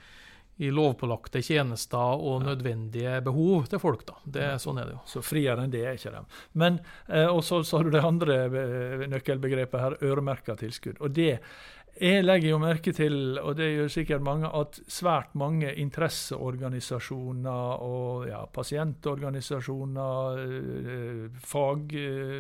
i, 0.61 0.71
lovpålagte 0.75 1.43
tjenester 1.43 2.21
og 2.21 2.45
nødvendige 2.45 3.21
behov 3.25 3.67
til 3.71 3.83
folk. 3.83 4.05
da. 4.07 4.19
Det, 4.25 4.47
sånn 4.63 4.81
er 4.81 4.91
det 4.91 4.97
jo. 4.99 5.03
Så 5.15 5.25
friere 5.25 5.65
enn 5.65 5.73
det 5.73 5.85
er 5.87 5.99
ikke 5.99 6.15
de. 6.15 6.25
Men, 6.53 6.81
eh, 7.09 7.27
Og 7.27 7.45
så 7.45 7.63
har 7.77 7.85
du 7.85 7.91
det 7.91 8.05
andre 8.05 8.45
eh, 8.47 9.09
nøkkelbegrepet 9.09 9.81
her, 9.81 9.99
øremerka 10.03 10.57
tilskudd. 10.57 11.01
Og 11.01 11.15
det 11.17 11.41
jeg 12.01 12.23
legger 12.25 12.55
jo 12.55 12.59
merke 12.63 12.93
til, 12.97 13.39
og 13.43 13.59
det 13.59 13.67
gjør 13.75 13.89
sikkert 13.93 14.23
mange, 14.25 14.49
at 14.49 14.79
svært 14.89 15.35
mange 15.37 15.75
interesseorganisasjoner 15.83 17.83
og 17.85 18.29
ja, 18.31 18.47
pasientorganisasjoner, 18.55 20.41
eh, 20.41 21.27
fag, 21.45 21.93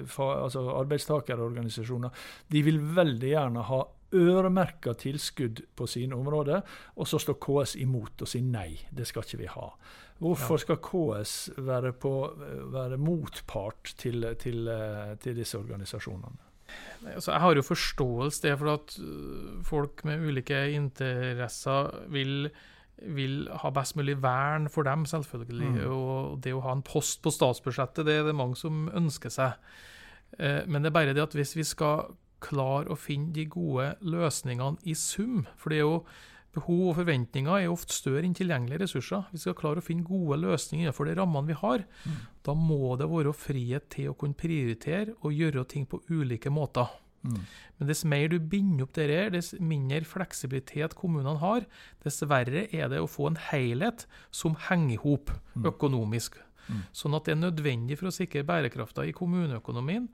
fag, 0.08 0.32
altså 0.46 0.64
arbeidstakerorganisasjoner, 0.78 2.10
de 2.48 2.62
vil 2.64 2.80
veldig 2.96 3.34
gjerne 3.34 3.66
ha 3.68 3.82
øremerka 4.14 4.94
tilskudd 4.98 5.62
på 5.76 5.86
sine 5.86 6.16
områder, 6.16 6.62
og 6.96 7.08
så 7.08 7.20
står 7.22 7.38
KS 7.42 7.76
imot 7.80 8.24
og 8.24 8.30
sier 8.30 8.46
nei, 8.46 8.74
det 8.90 9.06
skal 9.08 9.26
ikke 9.26 9.42
vi 9.42 9.50
ha. 9.50 9.68
Hvorfor 10.20 10.58
ja. 10.58 10.64
skal 10.64 10.80
KS 10.84 11.34
være, 11.56 11.92
på, 11.96 12.12
være 12.72 12.98
motpart 13.00 13.94
til, 13.96 14.26
til, 14.40 14.68
til, 15.20 15.36
disse 15.36 15.58
organisasjonene? 15.58 16.48
Altså 17.14 17.32
jeg 17.32 17.40
har 17.40 17.54
jo 17.56 17.62
forståelse 17.64 18.42
det 18.44 18.58
for 18.60 18.72
at 18.74 18.98
øh, 19.00 19.62
folk 19.64 20.04
med 20.04 20.26
ulike 20.28 20.58
interesser 20.76 21.88
vil, 22.12 22.50
vil 23.00 23.48
ha 23.62 23.70
best 23.70 23.96
mulig 23.96 24.18
vern 24.22 24.68
for 24.68 24.82
dem, 24.82 25.06
selvfølgelig. 25.08 25.70
Mm. 25.70 25.80
Og 25.88 26.44
det 26.44 26.52
å 26.54 26.60
ha 26.66 26.76
en 26.76 26.84
post 26.84 27.22
på 27.24 27.32
statsbudsjettet, 27.32 28.04
det 28.06 28.20
er 28.20 28.28
det 28.28 28.36
mange 28.36 28.60
som 28.60 28.90
ønsker 28.92 29.32
seg. 29.32 29.56
Eh, 30.38 30.66
men 30.68 30.84
det 30.84 30.92
er 30.92 30.98
bare 31.00 31.16
det 31.16 31.24
at 31.24 31.34
hvis 31.34 31.56
vi 31.56 31.64
skal 31.64 32.12
klare 32.42 32.90
å 32.92 32.98
finne 32.98 33.34
de 33.36 33.46
gode 33.50 33.94
løsningene 34.00 34.80
i 34.88 34.96
sum. 34.98 35.46
For 35.60 35.72
det 35.72 35.80
er 35.80 35.86
jo 35.86 36.02
behov 36.54 36.88
og 36.90 36.96
forventninger 36.98 37.62
er 37.62 37.70
ofte 37.70 37.94
større 37.94 38.24
enn 38.26 38.34
tilgjengelige 38.34 38.82
ressurser. 38.82 39.28
Vi 39.30 39.42
skal 39.42 39.56
klare 39.58 39.82
å 39.82 39.86
finne 39.86 40.06
gode 40.06 40.40
løsninger 40.42 40.88
innenfor 40.88 41.06
de 41.06 41.14
rammene 41.18 41.52
vi 41.52 41.58
har. 41.60 41.84
Mm. 42.02 42.16
Da 42.46 42.56
må 42.58 42.96
det 42.98 43.10
være 43.10 43.36
frihet 43.36 43.86
til 43.94 44.10
å 44.10 44.16
kunne 44.18 44.38
prioritere 44.38 45.14
og 45.20 45.36
gjøre 45.36 45.66
ting 45.70 45.86
på 45.90 46.02
ulike 46.10 46.50
måter. 46.52 46.90
Mm. 47.20 47.40
Men 47.78 47.90
dess 47.90 48.02
mer 48.08 48.30
du 48.32 48.38
binder 48.40 48.86
opp 48.86 48.94
dette, 48.96 49.28
dess 49.36 49.52
mindre 49.60 50.02
fleksibilitet 50.08 50.96
kommunene 50.98 51.38
har, 51.42 51.66
dess 52.04 52.22
verre 52.26 52.66
er 52.72 52.90
det 52.90 53.02
å 53.02 53.10
få 53.10 53.28
en 53.30 53.40
helhet 53.50 54.06
som 54.34 54.56
henger 54.70 54.96
i 54.96 55.02
hop 55.04 55.34
mm. 55.54 55.68
økonomisk. 55.70 56.40
Mm. 56.70 56.84
Sånn 56.96 57.16
at 57.18 57.26
det 57.26 57.36
er 57.36 57.42
nødvendig 57.44 57.98
for 58.00 58.10
å 58.10 58.14
sikre 58.14 58.46
bærekrafta 58.46 59.04
i 59.06 59.14
kommuneøkonomien 59.16 60.08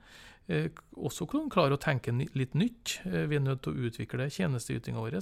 også 0.47 1.27
kunne 1.27 1.51
klare 1.51 1.75
å 1.75 1.81
tenke 1.81 2.13
litt 2.15 2.55
nytt. 2.55 2.99
Eh, 3.05 3.25
vi 3.27 3.37
er 3.37 3.43
nødt 3.43 3.65
til 3.65 3.75
å 3.75 3.89
utvikle 3.89 4.29
tjenesteytinga 4.31 5.03
vår. 5.03 5.19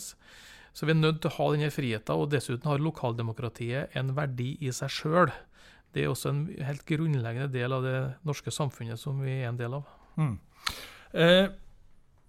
Så 0.76 0.86
vi 0.86 0.94
er 0.94 1.00
nødt 1.00 1.22
til 1.24 1.32
å 1.32 1.38
ha 1.38 1.52
denne 1.54 1.72
friheten, 1.72 2.22
og 2.22 2.32
dessuten 2.34 2.70
har 2.70 2.84
lokaldemokratiet 2.84 3.96
en 3.96 4.14
verdi 4.18 4.56
i 4.62 4.74
seg 4.76 4.92
sjøl. 4.92 5.34
Det 5.96 6.04
er 6.04 6.12
også 6.12 6.32
en 6.34 6.42
helt 6.68 6.84
grunnleggende 6.86 7.52
del 7.54 7.74
av 7.74 7.86
det 7.86 8.00
norske 8.28 8.52
samfunnet 8.52 9.00
som 9.00 9.22
vi 9.24 9.38
er 9.40 9.50
en 9.50 9.60
del 9.60 9.78
av. 9.80 9.94
Mm. 10.20 10.34
Eh, 11.16 11.48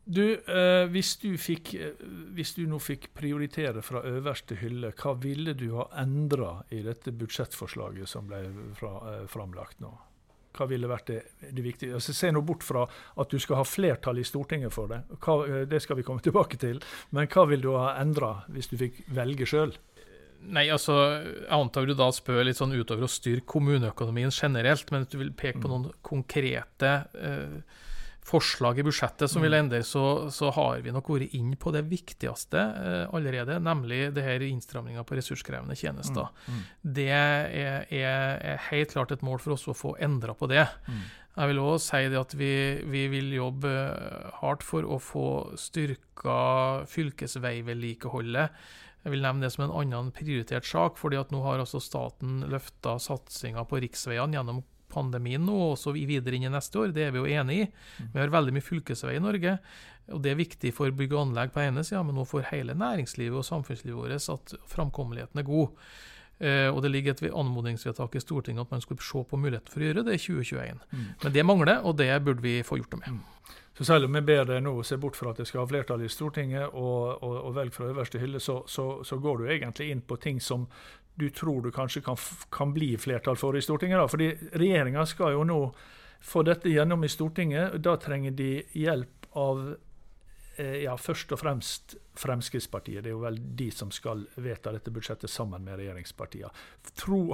du, 0.06 0.22
eh, 0.38 0.86
hvis, 0.86 1.16
du 1.18 1.32
fikk, 1.34 1.72
eh, 1.74 1.98
hvis 2.38 2.54
du 2.54 2.62
nå 2.70 2.78
fikk 2.78 3.08
prioritere 3.18 3.82
fra 3.82 4.04
øverste 4.06 4.54
hylle, 4.60 4.92
hva 4.94 5.16
ville 5.18 5.56
du 5.58 5.72
ha 5.80 5.88
endra 5.98 6.60
i 6.70 6.78
dette 6.86 7.10
budsjettforslaget 7.10 8.06
som 8.06 8.30
ble 8.30 8.44
fra, 8.78 9.00
eh, 9.10 9.24
framlagt 9.26 9.82
nå? 9.82 9.90
Hva 10.56 10.68
ville 10.70 10.90
vært 10.90 11.10
det, 11.10 11.18
det 11.52 11.64
viktige? 11.64 11.96
Altså, 11.98 12.14
se 12.16 12.30
nå 12.32 12.42
bort 12.46 12.64
fra 12.66 12.86
at 12.86 13.32
du 13.32 13.40
skal 13.42 13.60
ha 13.60 13.66
flertall 13.66 14.20
i 14.22 14.26
Stortinget 14.26 14.74
for 14.74 14.90
det. 14.92 15.02
Hva, 15.20 15.40
eh, 15.46 15.66
det 15.68 15.82
skal 15.84 16.00
vi 16.00 16.06
komme 16.06 16.24
tilbake 16.26 16.60
til. 16.62 16.80
Men 17.16 17.28
hva 17.32 17.46
vil 17.50 17.64
du 17.64 17.72
ha 17.76 17.96
endra 18.00 18.38
hvis 18.52 18.72
du 18.72 18.78
fikk 18.80 19.04
velge 19.16 19.48
sjøl? 19.48 19.76
Nei, 20.46 20.68
altså, 20.70 20.94
Jeg 21.24 21.48
antar 21.50 21.88
du 21.88 21.94
da 21.96 22.10
spør 22.14 22.44
litt 22.46 22.58
sånn 22.58 22.74
utover 22.76 23.06
å 23.06 23.10
styrke 23.10 23.48
kommuneøkonomien 23.56 24.30
generelt, 24.34 24.90
men 24.92 25.06
at 25.06 25.12
du 25.12 25.18
vil 25.18 25.32
peke 25.34 25.58
på 25.62 25.68
mm. 25.68 25.72
noen 25.72 25.96
konkrete 26.06 26.92
eh, 27.18 27.82
forslag 28.26 28.80
i 28.80 28.84
budsjettet 28.86 29.30
som 29.30 29.44
vil 29.44 29.54
mm. 29.54 29.58
endre, 29.60 29.82
så, 29.86 30.04
så, 30.34 30.50
har 30.56 30.80
vi 30.82 30.94
nok 30.94 31.10
vært 31.14 31.34
inn 31.38 31.52
på 31.60 31.70
det 31.74 31.84
viktigste 31.90 32.58
eh, 32.58 33.04
allerede, 33.14 33.60
nemlig 33.62 34.10
det 34.16 34.24
her 34.26 34.42
innstramminga 34.42 35.04
på 35.06 35.18
ressurskrevende 35.18 35.76
tjenester. 35.78 36.32
Mm. 36.46 36.56
Mm. 36.56 36.64
Det 36.98 37.06
er, 37.14 37.86
er, 37.86 38.42
er, 38.54 38.64
helt 38.70 38.96
klart 38.96 39.14
et 39.14 39.22
mål 39.26 39.38
for 39.44 39.54
oss 39.54 39.68
å 39.70 39.76
få 39.76 39.94
endra 40.02 40.34
på 40.34 40.50
det. 40.50 40.66
Mm. 40.90 41.04
Jeg 41.36 41.52
vil 41.52 41.62
òg 41.62 41.76
si 41.84 42.02
det 42.08 42.18
at 42.18 42.34
vi, 42.40 42.52
vi, 42.88 43.04
vil 43.12 43.30
jobbe 43.36 43.72
hardt 44.40 44.64
for 44.64 44.88
å 44.88 44.98
få 45.02 45.28
styrka 45.60 46.40
fylkesveivedlikeholdet. 46.88 48.62
Jeg 49.04 49.12
vil 49.12 49.22
nevne 49.22 49.44
det 49.44 49.52
som 49.54 49.68
en 49.68 49.74
annen 49.84 50.08
prioritert 50.16 50.66
sak, 50.66 50.96
fordi 50.98 51.20
at 51.20 51.30
nå 51.30 51.44
har 51.44 51.60
altså 51.62 51.78
staten 51.78 52.40
løfta 52.50 52.96
satsinga 52.98 53.62
på 53.68 53.84
riksveiene 53.84 54.34
gjennom 54.34 54.64
pandemien 54.96 55.44
nå, 55.44 55.58
og 55.72 55.76
så 55.80 55.92
videre 55.94 56.38
inn 56.38 56.48
i 56.48 56.52
neste 56.52 56.80
år. 56.80 56.96
Det 56.96 57.06
er 57.06 57.14
vi 57.14 57.22
jo 57.22 57.28
enig 57.28 57.60
i. 57.62 57.68
Mm. 58.00 58.10
Vi 58.14 58.22
har 58.22 58.34
veldig 58.34 58.56
mye 58.56 58.66
fylkesvei 58.66 59.14
i 59.18 59.22
Norge. 59.22 59.58
og 60.10 60.24
Det 60.24 60.32
er 60.32 60.42
viktig 60.42 60.72
for 60.74 60.90
bygg 60.90 61.14
og 61.14 61.22
anlegg 61.26 61.54
på 61.54 61.62
ene 61.64 61.84
sida, 61.84 62.02
men 62.06 62.18
også 62.18 62.36
for 62.36 62.50
hele 62.50 62.76
næringslivet 62.78 63.40
og 63.40 63.48
samfunnslivet 63.48 64.00
vårt 64.00 64.30
at 64.34 64.56
framkommeligheten 64.72 65.42
er 65.42 65.48
god. 65.48 65.86
Uh, 66.36 66.68
og 66.68 66.82
Det 66.84 66.90
ligger 66.92 67.14
et 67.14 67.22
anmodningsvedtak 67.32 68.18
i 68.18 68.20
Stortinget 68.20 68.66
at 68.66 68.74
man 68.74 68.82
skulle 68.84 69.00
se 69.00 69.22
på 69.24 69.38
muligheten 69.40 69.72
for 69.72 69.80
å 69.80 69.86
gjøre 69.88 70.04
det 70.04 70.18
i 70.18 70.24
2021. 70.24 70.82
Mm. 70.92 71.06
Men 71.22 71.32
det 71.32 71.46
mangler, 71.48 71.80
og 71.80 71.96
det 71.96 72.10
burde 72.24 72.44
vi 72.44 72.58
få 72.66 72.76
gjort 72.82 72.92
noe 72.92 73.04
med. 73.06 73.16
Mm. 73.16 73.62
Så 73.78 73.84
selv 73.84 74.08
om 74.08 74.14
vi 74.16 74.22
ber 74.24 74.46
deg 74.48 74.62
nå 74.64 74.72
se 74.88 74.96
bort 74.96 75.18
fra 75.18 75.34
at 75.34 75.40
det 75.40 75.44
skal 75.48 75.62
ha 75.62 75.68
flertall 75.68 76.04
i 76.04 76.08
Stortinget 76.08 76.70
og, 76.72 77.18
og, 77.20 77.34
og 77.42 77.56
velge 77.58 77.76
fra 77.76 77.90
øverste 77.90 78.20
hylle, 78.22 78.40
så, 78.40 78.62
så, 78.66 78.86
så, 79.04 79.18
går 79.20 79.42
du 79.42 79.50
egentlig 79.52 79.90
inn 79.92 80.00
på 80.00 80.16
ting 80.16 80.40
som 80.40 80.64
du 81.16 81.30
tror 81.30 81.62
du 81.62 81.70
kanskje 81.72 82.02
kan, 82.04 82.16
kan 82.50 82.72
bli 82.72 82.96
flertall 83.00 83.36
for 83.36 83.56
i 83.56 83.62
Stortinget. 83.62 83.98
da, 83.98 84.08
fordi 84.08 84.30
Regjeringa 84.52 85.06
skal 85.06 85.32
jo 85.32 85.44
nå 85.48 85.60
få 86.20 86.42
dette 86.42 86.68
gjennom 86.68 87.04
i 87.04 87.08
Stortinget. 87.08 87.78
Da 87.80 87.96
trenger 87.96 88.30
de 88.36 88.50
hjelp 88.76 89.28
av 89.36 89.62
eh, 90.56 90.82
ja, 90.84 90.96
først 90.96 91.32
og 91.32 91.40
fremst 91.40 91.96
Fremskrittspartiet. 92.16 93.02
Det 93.04 93.12
er 93.12 93.16
jo 93.16 93.24
vel 93.24 93.38
de 93.56 93.70
som 93.72 93.92
skal 93.92 94.26
vedta 94.36 94.72
dette 94.76 94.92
budsjettet 94.92 95.30
sammen 95.32 95.64
med 95.64 95.80
regjeringspartiene. 95.80 96.52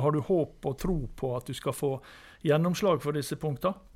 Har 0.02 0.14
du 0.14 0.20
håp 0.26 0.70
og 0.70 0.78
tro 0.78 0.98
på 1.16 1.34
at 1.36 1.50
du 1.50 1.54
skal 1.54 1.74
få 1.74 1.96
gjennomslag 2.46 3.02
for 3.02 3.18
disse 3.18 3.38
punktene? 3.38 3.90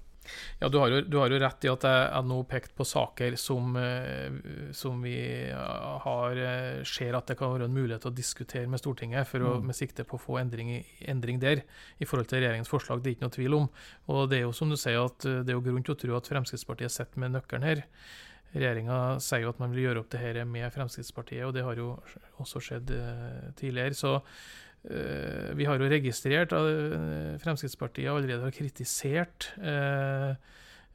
Ja, 0.61 0.71
du 0.73 0.79
har, 0.81 0.93
jo, 0.93 1.01
du 1.07 1.19
har, 1.21 1.33
jo, 1.33 1.41
rett 1.43 1.67
i 1.67 1.71
at 1.71 1.87
jeg, 1.87 2.03
jeg 2.09 2.29
nå 2.31 2.39
pekt 2.51 2.75
på 2.79 2.87
saker 2.89 3.37
som, 3.41 3.77
eh, 3.81 4.39
som 4.77 5.01
vi 5.05 5.17
har, 5.53 6.43
eh, 6.43 6.83
ser 6.89 7.19
at 7.19 7.31
det 7.31 7.39
kan 7.41 7.55
være 7.55 7.71
en 7.71 7.77
mulighet 7.77 8.05
til 8.07 8.13
å 8.13 8.17
diskutere 8.17 8.71
med 8.71 8.83
Stortinget, 8.83 9.29
for 9.31 9.45
å, 9.45 9.57
mm. 9.57 9.67
med 9.71 9.79
sikte 9.79 10.07
på 10.09 10.19
å 10.19 10.23
få 10.23 10.39
endring, 10.43 10.77
endring, 11.01 11.41
der 11.43 11.65
i 11.99 12.09
forhold 12.09 12.31
til 12.31 12.43
regjeringens 12.43 12.73
forslag. 12.73 13.03
Det 13.03 13.13
er 13.13 13.19
ikke 13.19 13.29
noe 13.29 13.37
tvil 13.39 13.59
om. 13.61 13.69
Og 14.13 14.31
det 14.31 14.41
er 14.41 14.47
jo 14.47 14.55
som 14.57 14.73
du 14.73 14.79
sier 14.81 15.03
at 15.05 15.29
eh, 15.29 15.43
det 15.43 15.55
er 15.55 15.59
jo 15.59 15.67
grunn 15.67 15.85
til 15.87 15.97
å 15.97 16.01
tro 16.01 16.17
at 16.19 16.31
Fremskrittspartiet 16.33 16.95
sitter 16.95 17.23
med 17.23 17.37
nøkkelen 17.37 17.67
her. 17.67 17.87
Regjeringa 18.57 19.19
sier 19.21 19.45
jo 19.45 19.51
at 19.53 19.59
man 19.61 19.73
vil 19.75 19.89
gjøre 19.89 20.03
opp 20.03 20.13
det 20.15 20.23
her 20.23 20.39
med 20.49 20.71
Fremskrittspartiet, 20.73 21.45
og 21.45 21.53
det 21.57 21.65
har 21.67 21.81
jo 21.81 21.95
også 22.43 22.63
skjedd 22.63 22.93
eh, 22.95 23.51
tidligere. 23.59 23.97
Så 23.99 24.15
eh, 24.17 24.23
vi 24.87 25.67
har 25.67 25.81
jo 25.81 25.91
registrert 25.91 26.55
at 26.55 26.69
eh, 26.71 27.35
Fremskrittspartiet 27.43 28.11
allerede 28.13 28.47
har 28.47 28.55
kritisert 28.55 29.49
eh, 29.59 30.37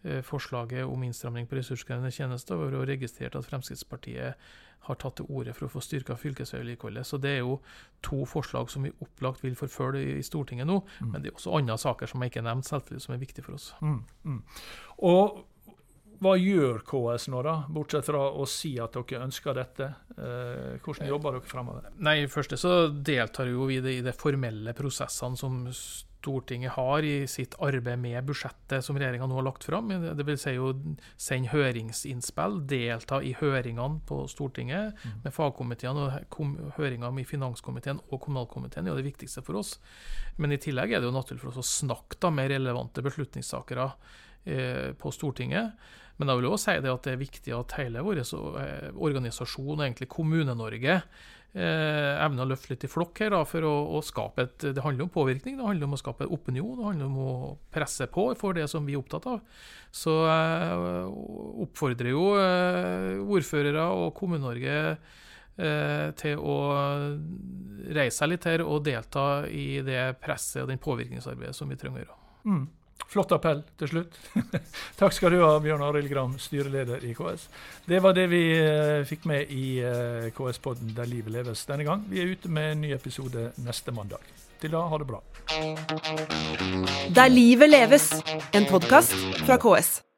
eh, 0.03 0.21
forslaget 0.23 0.85
om 0.87 1.03
innstramning 1.03 1.47
på 1.47 1.59
ressurskrevende 1.59 2.11
tjenester, 2.11 2.55
vi 2.55 2.77
har 2.77 2.87
registrert 2.87 3.35
at 3.35 3.47
Fremskrittspartiet 3.49 4.51
har 4.81 4.97
tatt 4.97 5.19
til 5.19 5.27
orde 5.29 5.53
for 5.53 5.67
å 5.67 5.73
få 5.75 5.81
styrka 5.85 6.15
fylkesveivedlikeholdet. 6.17 7.05
Så 7.05 7.19
det 7.21 7.35
er 7.35 7.43
jo 7.43 7.59
to 8.05 8.23
forslag 8.25 8.71
som 8.73 8.87
vi 8.87 8.93
opplagt 9.03 9.43
vil 9.43 9.53
forfølge 9.57 10.17
i 10.17 10.25
Stortinget 10.25 10.65
nå. 10.65 10.79
Mm. 10.99 11.11
Men 11.11 11.21
det 11.21 11.29
er 11.29 11.37
også 11.37 11.53
andre 11.59 11.77
saker 11.77 12.09
som 12.09 12.23
jeg 12.23 12.31
ikke 12.31 12.41
har 12.41 12.47
nevnt, 12.49 12.65
selvfølgelig, 12.65 13.05
som 13.05 13.13
er 13.13 13.21
viktige 13.21 13.45
for 13.45 13.59
oss. 13.59 13.67
Mm, 13.81 13.99
mm. 14.23 14.39
Og 15.11 15.43
hva 16.21 16.35
gjør 16.37 16.83
KS 16.85 17.27
nå, 17.33 17.41
da, 17.45 17.55
bortsett 17.73 18.05
fra 18.05 18.21
å 18.29 18.45
si 18.49 18.75
at 18.81 18.93
dere 18.93 19.25
ønsker 19.25 19.57
dette? 19.57 19.87
Eh, 20.13 20.77
hvordan 20.83 21.09
jobber 21.09 21.37
dere 21.37 21.49
fremover? 21.49 21.89
Nei, 22.05 22.19
Først 22.29 22.53
så 22.61 22.75
deltar 22.93 23.49
jo 23.49 23.65
vi 23.69 23.79
i 23.81 23.99
de 24.05 24.13
formelle 24.13 24.75
prosessene 24.77 25.39
som 25.39 25.63
Stortinget 26.21 26.75
har 26.75 27.01
i 27.01 27.25
sitt 27.25 27.55
arbeid 27.65 27.97
med 27.97 28.27
budsjettet 28.27 28.85
som 28.85 28.97
regjeringa 28.99 29.25
nå 29.25 29.39
har 29.39 29.47
lagt 29.47 29.63
fram. 29.65 29.89
Det 29.89 30.25
vil 30.27 30.37
si 30.37 30.53
jo 30.53 30.67
sende 31.17 31.49
høringsinnspill, 31.49 32.59
delta 32.69 33.17
i 33.25 33.31
høringene 33.39 34.03
på 34.05 34.19
Stortinget 34.29 35.01
mm. 35.01 35.15
med 35.23 35.33
fagkomiteene. 35.33 36.03
og 36.05 36.75
Høringene 36.77 37.23
i 37.23 37.25
finanskomiteen 37.25 38.03
og 38.11 38.21
kommunalkomiteen 38.21 38.85
er 38.85 38.93
jo 38.93 38.99
det 38.99 39.07
viktigste 39.09 39.41
for 39.47 39.63
oss. 39.63 39.79
Men 40.37 40.53
i 40.53 40.61
tillegg 40.61 40.93
er 40.93 41.01
det 41.01 41.09
jo 41.09 41.15
naturlig 41.15 41.41
for 41.41 41.55
oss 41.55 41.63
å 41.63 41.71
snakke 41.87 42.29
med 42.29 42.53
relevante 42.53 43.01
beslutningstakere 43.01 43.89
eh, 44.45 44.93
på 44.93 45.15
Stortinget. 45.17 45.73
Men 46.21 46.29
jeg 46.29 46.37
vil 46.37 46.51
også 46.51 46.69
si 46.69 46.81
det 46.85 46.93
at 46.93 47.05
det 47.07 47.13
er 47.15 47.21
viktig 47.21 47.53
at 47.57 47.77
hele 47.79 48.01
vår 48.05 48.19
eh, 48.21 48.89
organisasjon, 48.93 49.81
egentlig 49.81 50.05
Kommune-Norge, 50.13 50.99
eh, 51.57 52.11
evner 52.21 52.45
å 52.45 52.51
løfte 52.51 52.75
litt 52.75 52.85
i 52.85 52.89
flokk 52.91 53.23
her 53.23 53.33
da, 53.33 53.39
for 53.47 53.65
å, 53.65 53.73
å, 53.97 54.01
skape 54.05 54.45
et 54.45 54.67
Det 54.77 54.83
handler 54.85 55.07
om 55.07 55.13
påvirkning, 55.13 55.57
det 55.57 55.65
handler 55.65 55.89
om 55.89 55.97
å 55.97 56.01
skape 56.01 56.29
opinion, 56.29 56.75
det 56.77 56.87
handler 56.91 57.09
om 57.09 57.17
å 57.25 57.33
presse 57.73 58.05
på 58.13 58.27
for 58.39 58.57
det 58.57 58.67
som 58.69 58.85
vi 58.85 58.93
er 58.93 59.01
opptatt 59.01 59.25
av. 59.33 59.41
Så 59.89 60.13
jeg 60.27 61.09
oppfordrer 61.65 62.13
jo 62.13 62.27
eh, 62.37 63.17
ordførere 63.25 63.87
og 63.97 64.13
Kommune-Norge 64.19 64.77
eh, 64.91 66.07
til 66.21 66.37
å 66.37 66.59
reise 67.91 68.21
seg 68.21 68.35
litt 68.35 68.45
her 68.47 68.63
og 68.67 68.85
delta 68.85 69.47
i 69.49 69.81
det 69.85 70.03
presset 70.21 70.61
og 70.63 70.69
den 70.69 70.85
påvirkningsarbeidet 70.85 71.57
som 71.57 71.71
vi 71.71 71.81
trenger 71.81 71.97
å 71.97 72.05
gjøre. 72.05 72.21
Mm. 72.45 72.63
Flott 73.09 73.31
appell 73.35 73.63
til 73.79 73.91
slutt. 73.91 74.19
Takk 74.99 75.15
skal 75.15 75.33
du 75.33 75.41
ha, 75.43 75.55
Bjørn 75.63 75.83
Arild 75.85 76.11
Gram, 76.11 76.37
styreleder 76.39 77.03
i 77.07 77.15
KS. 77.17 77.47
Det 77.87 78.01
var 78.03 78.15
det 78.17 78.27
vi 78.31 78.43
uh, 78.59 79.01
fikk 79.07 79.25
med 79.29 79.51
i 79.51 79.65
uh, 79.83 80.29
KS-podden 80.35 80.93
Der 80.97 81.09
livet 81.09 81.33
leves 81.33 81.65
denne 81.69 81.87
gang. 81.87 82.05
Vi 82.09 82.21
er 82.21 82.31
ute 82.31 82.51
med 82.51 82.75
en 82.75 82.85
ny 82.85 82.93
episode 82.95 83.51
neste 83.65 83.95
mandag. 83.95 84.23
Til 84.61 84.75
da, 84.75 84.85
ha 84.85 85.01
det 85.01 85.09
bra. 85.09 85.19
Der 87.15 87.33
livet 87.33 87.69
leves, 87.73 88.11
en 88.53 88.69
podkast 88.69 89.17
fra 89.41 89.57
KS. 89.57 90.10